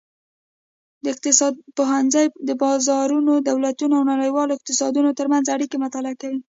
[1.03, 6.39] د اقتصاد پوهنځی د بازارونو، دولتونو او نړیوالو اقتصادونو ترمنځ اړیکې مطالعه کوي.